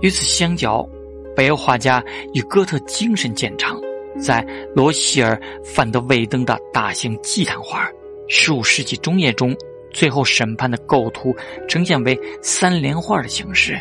[0.00, 0.88] 与此相较，
[1.34, 2.02] 北欧画家
[2.34, 3.80] 与哥特精神见长。
[4.20, 7.88] 在罗希尔·范德韦登的大型祭坛画
[8.28, 9.56] 十五世纪中叶中，
[9.92, 11.34] 最后审判的构图
[11.68, 13.80] 呈现为三联画的形式，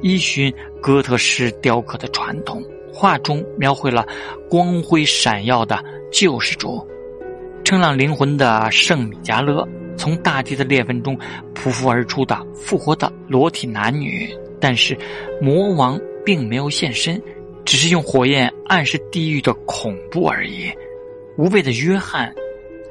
[0.00, 2.62] 依循哥特式雕刻的传统。
[2.94, 4.06] 画中描绘了
[4.50, 6.86] 光辉闪耀的救世主，
[7.64, 9.66] 称浪灵魂的圣米迦勒，
[9.96, 11.18] 从大地的裂纹中
[11.54, 14.28] 匍匐而出的复活的裸体男女。
[14.62, 14.96] 但是，
[15.42, 17.20] 魔王并没有现身。
[17.64, 20.68] 只是用火焰暗示地狱的恐怖而已。
[21.38, 22.28] 无畏的约翰·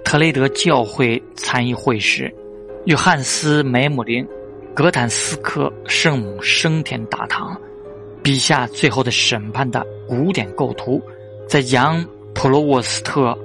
[0.02, 2.34] 特雷德教会参议会士
[2.86, 4.26] 约翰斯·梅姆林
[4.74, 7.60] 格坦斯克圣母升天大堂
[8.24, 11.02] 笔下最后的审判的古典构图，
[11.50, 12.02] 在杨·
[12.34, 13.38] 普罗沃斯特、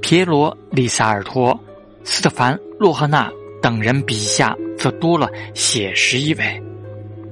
[0.00, 1.60] 皮罗·里萨尔托、
[2.04, 6.62] 斯特凡·洛赫纳等人笔下则多了写实意味。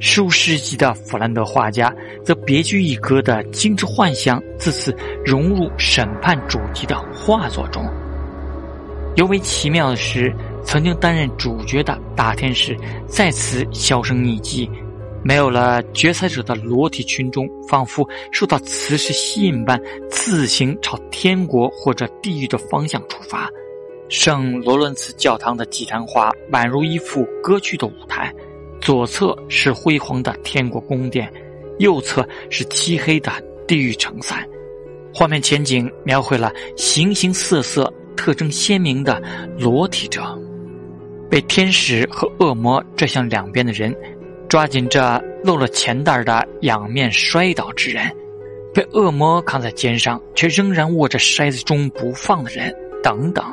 [0.00, 7.84] 十五世纪的弗兰德画家则别具一格的精致幻想自此融入审判主题的画作中。
[9.16, 10.32] 尤为奇妙的是，
[10.62, 12.76] 曾经担任主角的大天使
[13.08, 14.70] 再次销声匿迹，
[15.24, 23.50] 没有了决裁者的裸体群众，仿佛受到磁石吸引般，自行朝天国或者地狱的方向出发。
[24.08, 28.32] 圣罗伦茨教堂的祭坛花宛如一幅歌剧的舞台。
[28.88, 31.30] 左侧是辉煌的天国宫殿，
[31.78, 33.30] 右侧是漆黑的
[33.66, 34.34] 地狱城塞。
[35.12, 39.22] 画面前景描绘了形形色色、特征鲜明的
[39.58, 40.22] 裸体者，
[41.28, 43.94] 被天使和恶魔拽向两边的人，
[44.48, 48.10] 抓紧着漏了钱袋的仰面摔倒之人，
[48.72, 53.44] 被恶魔扛在肩上却仍然握着筛子中不放的人，等等。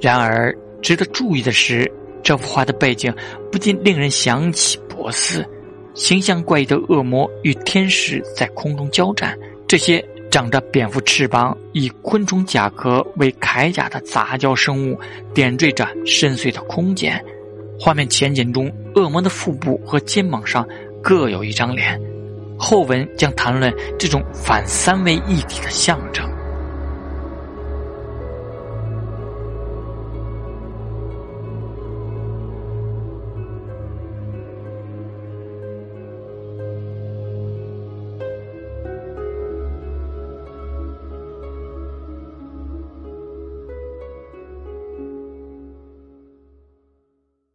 [0.00, 1.92] 然而，值得注意的是。
[2.24, 3.14] 这幅画的背景
[3.52, 5.46] 不禁令人想起博斯，
[5.94, 9.38] 形象怪异的恶魔与天使在空中交战。
[9.68, 14.98] 这些长着蝙蝠翅膀、以昆虫甲壳为铠甲的杂交生物，
[15.34, 17.22] 点缀着深邃的空间。
[17.78, 20.66] 画面前景中，恶魔的腹部和肩膀上
[21.02, 22.00] 各有一张脸。
[22.56, 26.24] 后文将谈论这种反三维一体的象征。